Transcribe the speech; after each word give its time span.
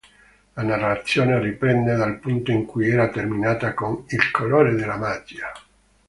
La 0.53 0.63
narrazione 0.63 1.39
riprende 1.39 1.95
dal 1.95 2.17
punto 2.17 2.49
in 2.49 2.65
cui 2.65 2.89
era 2.89 3.09
terminata 3.09 3.75
con 3.75 4.03
"Il 4.07 4.31
colore 4.31 4.73
della 4.73 4.97
magia". 4.97 5.51